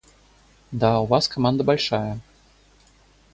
[0.71, 2.19] –Да у вас команда большая.